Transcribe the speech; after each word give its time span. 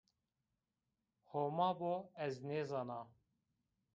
Homa 1.31 1.67
bo, 1.79 1.93
ez 2.25 2.35
nêzana 2.47 2.99